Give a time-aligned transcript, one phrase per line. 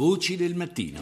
[0.00, 0.98] Voci del mattino.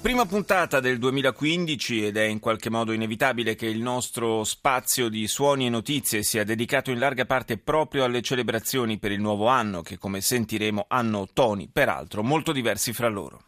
[0.00, 5.26] Prima puntata del 2015 ed è in qualche modo inevitabile che il nostro spazio di
[5.26, 9.82] suoni e notizie sia dedicato in larga parte proprio alle celebrazioni per il nuovo anno
[9.82, 13.40] che come sentiremo hanno toni peraltro molto diversi fra loro.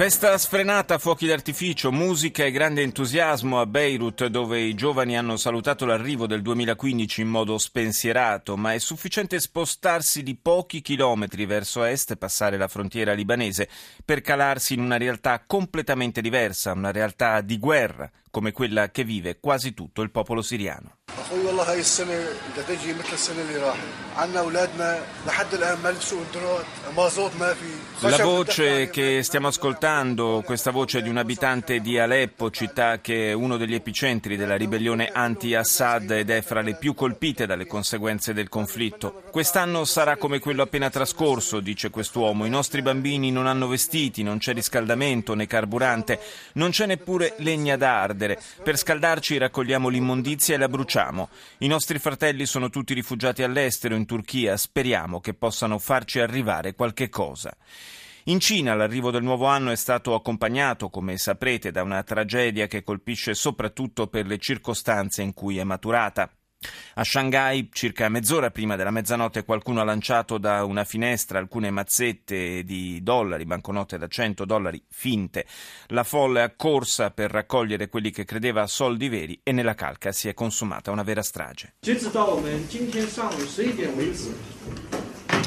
[0.00, 5.84] Festa sfrenata, fuochi d'artificio, musica e grande entusiasmo a Beirut dove i giovani hanno salutato
[5.84, 12.16] l'arrivo del 2015 in modo spensierato, ma è sufficiente spostarsi di pochi chilometri verso est
[12.16, 13.68] passare la frontiera libanese
[14.02, 19.38] per calarsi in una realtà completamente diversa, una realtà di guerra, come quella che vive
[19.40, 20.96] quasi tutto il popolo siriano.
[28.00, 33.32] La voce che stiamo ascoltando, questa voce di un abitante di Aleppo, città che è
[33.32, 38.48] uno degli epicentri della ribellione anti-Assad ed è fra le più colpite dalle conseguenze del
[38.48, 39.22] conflitto.
[39.30, 42.44] Quest'anno sarà come quello appena trascorso, dice quest'uomo.
[42.44, 46.20] I nostri bambini non hanno vestiti, non c'è riscaldamento né carburante,
[46.54, 48.38] non c'è neppure legna d'arda ardere.
[48.62, 51.28] Per scaldarci raccogliamo l'immondizia e la bruciamo.
[51.58, 54.56] I nostri fratelli sono tutti rifugiati all'estero, in Turchia.
[54.56, 57.56] Speriamo che possano farci arrivare qualche cosa.
[58.24, 62.82] In Cina l'arrivo del nuovo anno è stato accompagnato, come saprete, da una tragedia che
[62.82, 66.30] colpisce soprattutto per le circostanze in cui è maturata.
[66.95, 72.63] A Shanghai, circa mezz'ora prima della mezzanotte, qualcuno ha lanciato da una finestra alcune mazzette
[72.63, 75.45] di dollari, banconote da 100 dollari finte.
[75.87, 80.29] La folla è accorsa per raccogliere quelli che credeva soldi veri e nella calca si
[80.29, 81.73] è consumata una vera strage.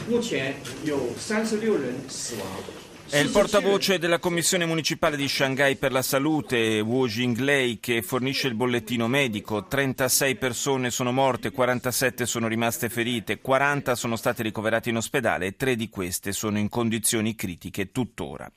[0.09, 2.92] 目前有三十六人死亡。
[3.14, 8.48] È il portavoce della Commissione Municipale di Shanghai per la Salute, Wu Jinglei, che fornisce
[8.48, 9.68] il bollettino medico.
[9.68, 15.56] 36 persone sono morte, 47 sono rimaste ferite, 40 sono state ricoverate in ospedale e
[15.56, 18.52] 3 di queste sono in condizioni critiche tuttora.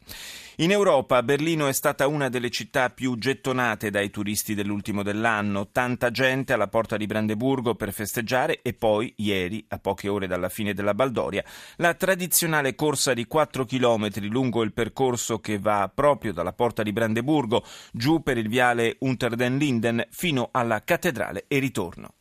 [0.61, 6.11] In Europa Berlino è stata una delle città più gettonate dai turisti dell'ultimo dell'anno, tanta
[6.11, 10.73] gente alla porta di Brandeburgo per festeggiare e poi, ieri, a poche ore dalla fine
[10.73, 11.45] della Baldoria,
[11.77, 16.93] la tradizionale corsa di 4 km lungo il percorso che va proprio dalla porta di
[16.93, 17.63] Brandeburgo
[17.93, 22.15] giù per il viale Unter den Linden fino alla cattedrale e ritorno.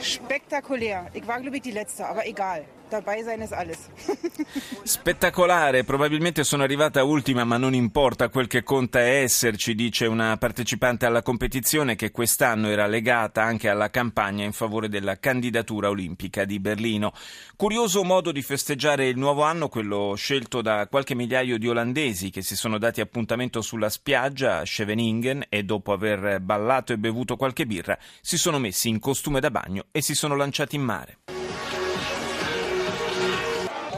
[0.00, 1.06] Spektakulär.
[1.14, 2.64] Ich war, glaube ich, die Letzte, aber egal.
[2.92, 3.88] Dabei sein ist alles.
[4.84, 10.36] Spettacolare, probabilmente sono arrivata ultima, ma non importa, quel che conta è esserci, dice una
[10.36, 16.44] partecipante alla competizione che quest'anno era legata anche alla campagna in favore della candidatura olimpica
[16.44, 17.14] di Berlino.
[17.56, 22.42] Curioso modo di festeggiare il nuovo anno, quello scelto da qualche migliaio di olandesi che
[22.42, 27.64] si sono dati appuntamento sulla spiaggia a Scheveningen e dopo aver ballato e bevuto qualche
[27.64, 31.41] birra si sono messi in costume da bagno e si sono lanciati in mare.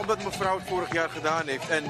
[0.05, 1.69] Omdat mevrouw het vorig jaar gedaan heeft.
[1.69, 1.83] En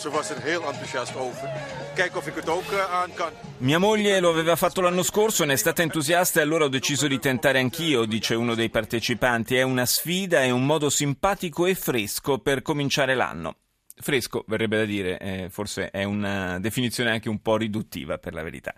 [0.00, 1.50] ze was er heel enthousiast over.
[1.94, 3.30] Kijken of ik het ook uh, aan kan.
[3.56, 7.06] Mia moglie lo aveva fatto l'anno scorso, ne è stata entusiasta e allora ho deciso
[7.06, 9.56] di tentare anch'io, dice uno dei partecipanti.
[9.56, 13.61] È una sfida, è un modo simpatico e fresco per cominciare l'anno.
[14.02, 18.42] Fresco, verrebbe da dire, eh, forse è una definizione anche un po' riduttiva per la
[18.42, 18.74] verità.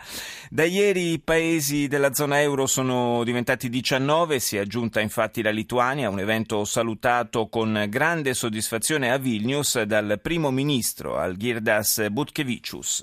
[0.50, 5.50] Da ieri i paesi della zona euro sono diventati 19, si è aggiunta infatti la
[5.50, 13.02] Lituania, un evento salutato con grande soddisfazione a Vilnius dal primo ministro Algirdas Butkevicius.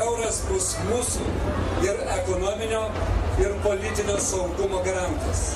[0.00, 1.26] Euras bus mūsų
[1.86, 2.86] ir ekonominio
[3.42, 5.50] ir politinio saugumo garantas.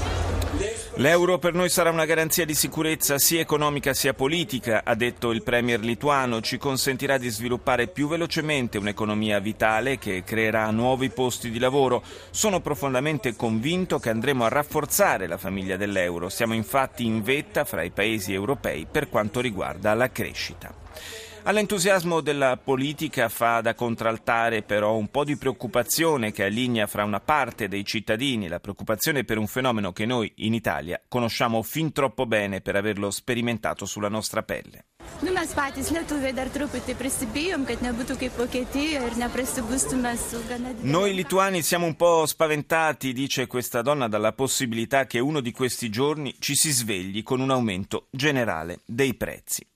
[0.96, 5.42] L'euro per noi sarà una garanzia di sicurezza sia economica sia politica, ha detto il
[5.42, 11.58] premier lituano, ci consentirà di sviluppare più velocemente un'economia vitale che creerà nuovi posti di
[11.58, 12.02] lavoro.
[12.30, 16.28] Sono profondamente convinto che andremo a rafforzare la famiglia dell'euro.
[16.28, 20.74] Siamo infatti in vetta fra i paesi europei per quanto riguarda la crescita.
[21.42, 27.20] All'entusiasmo della politica fa da contraltare però un po' di preoccupazione che allinea fra una
[27.20, 32.26] parte dei cittadini la preoccupazione per un fenomeno che noi in Italia conosciamo fin troppo
[32.26, 34.84] bene per averlo sperimentato sulla nostra pelle.
[35.20, 40.72] Nu, mes patys lietuviai dar truputį prisibijom, kad nebūtų kaip Vokietijoje ir neprasibustume su gana
[40.80, 45.90] Noi lituani siamo un po' spaventati, dice questa donna, dalla possibilità che uno di questi
[45.90, 49.66] giorni ci si svegli con un aumento generale dei prezzi.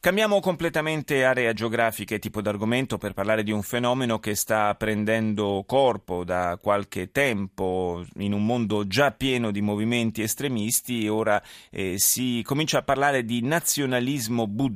[0.00, 5.64] Cambiamo completamente area geografica e tipo d'argomento per parlare di un fenomeno che sta prendendo
[5.66, 11.06] corpo da qualche tempo in un mondo già pieno di movimenti estremisti.
[11.08, 14.69] Ora eh, si comincia a parlare di nazionalismo buddista.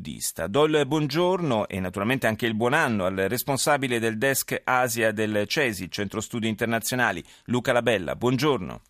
[0.48, 5.44] Do il buongiorno e naturalmente anche il buon anno al responsabile del desk Asia del
[5.46, 8.16] CESI, Centro Studi Internazionali, Luca Labella.
[8.16, 8.80] Buongiorno.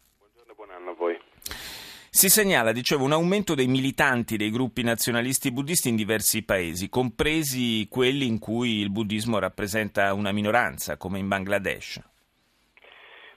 [2.15, 7.89] Si segnala, dicevo, un aumento dei militanti dei gruppi nazionalisti buddisti in diversi paesi, compresi
[7.91, 12.01] quelli in cui il buddismo rappresenta una minoranza, come in Bangladesh.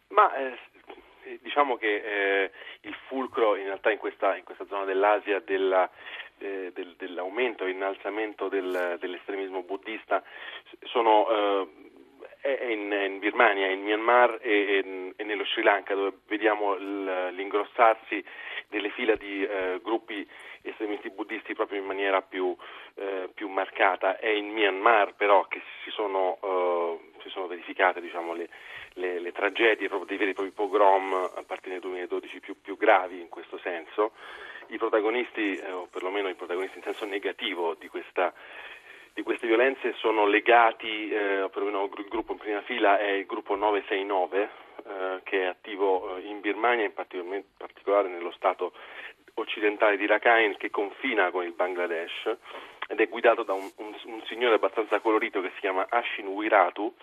[0.09, 2.51] Ma eh, diciamo che eh,
[2.81, 5.89] il fulcro in realtà in questa, in questa zona dell'Asia della,
[6.37, 10.23] eh, del, dell'aumento e innalzamento del, dell'estremismo buddista
[10.83, 11.67] sono eh,
[12.39, 18.23] è in, in, Birmania, in Myanmar e, e, nello Sri Lanka dove vediamo l'ingrossarsi
[18.69, 20.27] delle fila di eh, gruppi
[20.61, 22.55] estremisti buddisti proprio in maniera più,
[22.95, 24.17] eh, più, marcata.
[24.17, 27.16] È in Myanmar però che si sono, eh, si sono
[27.77, 28.49] verificate diciamo, le,
[28.93, 32.75] le, le, tragedie proprio dei veri e propri pogrom a partire dal 2012 più, più
[32.75, 34.13] gravi in questo senso.
[34.67, 38.33] I protagonisti, eh, o perlomeno i protagonisti in senso negativo di questa
[39.13, 43.55] di queste violenze sono legati, eh, perlomeno il gruppo in prima fila è il gruppo
[43.55, 44.49] 969
[44.85, 48.73] eh, che è attivo eh, in Birmania, in particolare nello stato
[49.33, 52.37] occidentale di Rakhine che confina con il Bangladesh
[52.87, 56.93] ed è guidato da un, un, un signore abbastanza colorito che si chiama Ashin Wiratu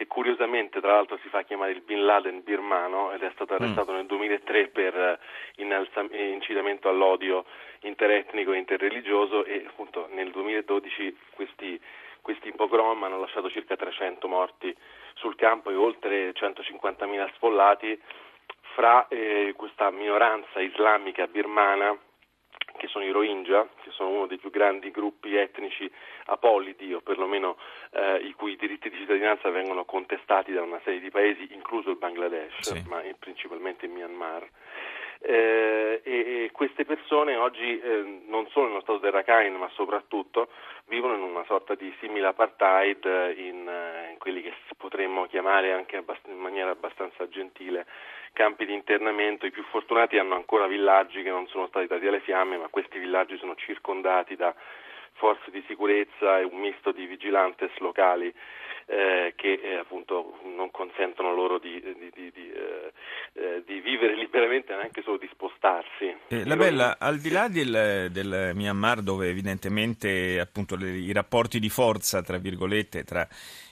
[0.00, 3.56] che curiosamente tra l'altro si fa chiamare il Bin Laden birmano ed è stato mm.
[3.56, 3.96] arrestato mm.
[3.96, 5.18] nel 2003 per eh,
[5.56, 7.44] innalzam- incitamento all'odio
[7.80, 11.78] interetnico e interreligioso e appunto nel 2012 questi,
[12.22, 14.74] questi pogrom hanno lasciato circa 300 morti
[15.16, 18.00] sul campo e oltre 150.000 sfollati
[18.72, 21.94] fra eh, questa minoranza islamica birmana
[22.80, 25.90] che sono i Rohingya, che sono uno dei più grandi gruppi etnici
[26.24, 27.58] apolidi o perlomeno
[27.90, 31.98] eh, i cui diritti di cittadinanza vengono contestati da una serie di paesi, incluso il
[31.98, 32.82] Bangladesh, sì.
[32.88, 34.48] ma principalmente in Myanmar.
[35.22, 40.48] Eh, e, e, queste persone oggi eh, non solo nello stato del Rakhine ma soprattutto
[40.86, 43.04] vivono in una sorta di simile apartheid
[43.36, 47.84] in, eh, in quelli che potremmo chiamare anche abbast- in maniera abbastanza gentile
[48.32, 52.20] campi di internamento, i più fortunati hanno ancora villaggi che non sono stati dati alle
[52.20, 54.54] fiamme, ma questi villaggi sono circondati da
[55.14, 58.32] forze di sicurezza e un misto di vigilantes locali
[58.90, 62.92] eh, che eh, appunto non consentono loro di, di, di, di eh,
[63.34, 66.12] eh vivere liberamente neanche solo di spostarsi.
[66.28, 71.60] Eh, la Bella, al di là del, del, Myanmar dove evidentemente appunto le, i rapporti
[71.60, 73.26] di forza tra virgolette tra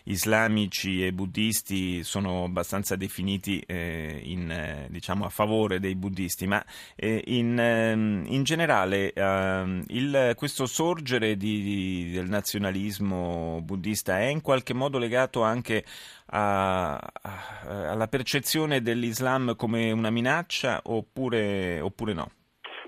[0.09, 6.63] islamici e buddisti sono abbastanza definiti eh, in, eh, diciamo a favore dei buddisti, ma
[6.97, 14.41] eh, in, ehm, in, generale ehm, il, questo sorgere di, del nazionalismo buddista è in
[14.43, 15.85] qualche modo legato anche
[16.31, 22.31] a, a, alla percezione dell'Islam come una minaccia oppure, oppure no?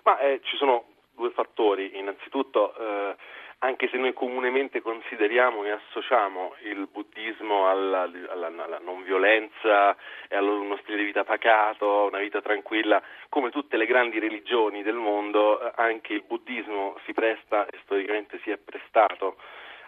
[0.03, 0.85] Ma eh, ci sono
[1.15, 1.99] due fattori.
[1.99, 3.17] Innanzitutto eh,
[3.63, 9.95] anche se noi comunemente consideriamo e associamo il buddismo alla, alla, alla, non violenza
[10.29, 14.83] e a uno stile di vita pacato, una vita tranquilla, come tutte le grandi religioni
[14.83, 19.37] del mondo, eh, anche il buddismo si presta e storicamente si è prestato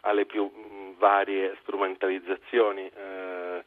[0.03, 0.51] alle più
[0.99, 2.91] varie strumentalizzazioni.
[2.95, 3.65] Eh,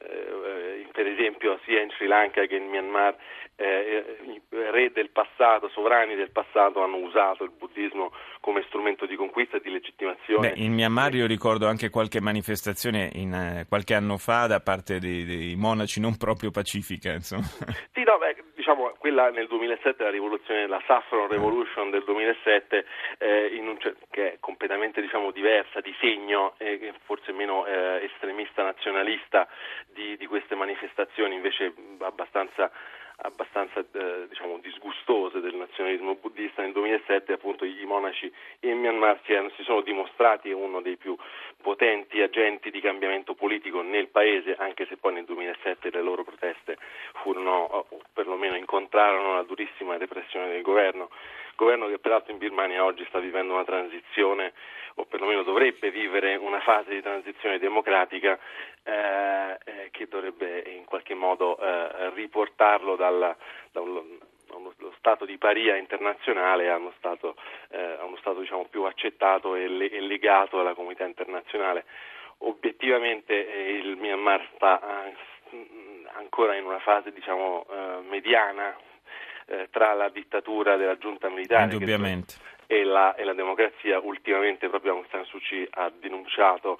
[0.00, 3.16] eh, per esempio sia in Sri Lanka che in Myanmar
[3.60, 9.16] eh, i re del passato, sovrani del passato hanno usato il buddismo come strumento di
[9.16, 10.52] conquista e di legittimazione.
[10.52, 15.00] Beh, in Myanmar io ricordo anche qualche manifestazione in, eh, qualche anno fa da parte
[15.00, 17.12] dei, dei monaci non proprio pacifica.
[17.12, 17.46] Insomma.
[17.98, 22.84] Sì, no, beh, diciamo quella nel 2007, la rivoluzione, la Saffron Revolution del 2007,
[23.18, 23.76] eh, un,
[24.10, 29.48] che è completamente diciamo, diversa di segno e forse meno eh, estremista nazionalista
[29.92, 32.70] di, di queste manifestazioni, invece abbastanza
[33.22, 39.32] abbastanza eh, diciamo, disgustose del nazionalismo buddista, nel 2007 appunto i monaci in Myanmar si,
[39.56, 41.16] si, sono dimostrati uno dei più
[41.60, 46.78] potenti agenti di cambiamento politico nel paese, anche se poi nel 2007 le loro proteste
[47.22, 51.10] furono, o perlomeno incontrarono la durissima repressione del governo,
[51.56, 54.52] governo che peraltro in Birmania oggi sta vivendo una transizione
[54.94, 58.38] o perlomeno dovrebbe vivere una fase di transizione democratica
[58.84, 63.36] eh, eh, che dovrebbe in qualche modo eh, riportarlo dal,
[63.72, 64.04] da uno,
[64.96, 67.36] stato di paria internazionale a uno stato,
[67.70, 71.84] eh, a uno stato diciamo, più accettato e, le, e, legato alla comunità internazionale.
[72.38, 75.14] Obiettivamente eh, il Myanmar sta eh,
[76.14, 77.66] ancora in una fase diciamo,
[78.08, 78.76] mediana
[79.70, 81.64] tra la dittatura della giunta militare
[82.68, 83.98] e la, e la democrazia.
[83.98, 86.78] Ultimamente proprio Aung San Suu Kyi ha denunciato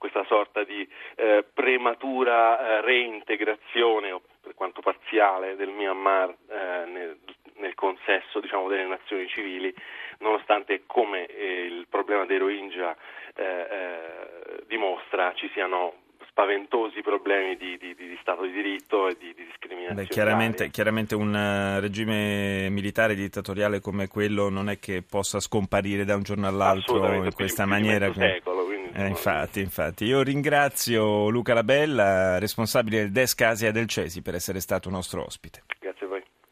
[0.00, 7.18] questa sorta di eh, prematura eh, reintegrazione, per quanto parziale, del Myanmar eh, nel,
[7.56, 9.74] nel, consesso diciamo, delle nazioni civili,
[10.20, 12.96] nonostante come eh, il problema dei Rohingya
[13.34, 15.99] eh, eh, dimostra ci siano
[16.40, 20.02] spaventosi problemi di, di, di, Stato di diritto e di, di discriminazione.
[20.02, 26.04] Beh, chiaramente, chiaramente, un uh, regime militare dittatoriale come quello non è che possa scomparire
[26.04, 28.10] da un giorno all'altro in questa maniera.
[28.12, 30.04] Secolo, eh, infatti, infatti.
[30.04, 35.62] Io ringrazio Luca Labella, responsabile del Desk Asia del CESI, per essere stato nostro ospite.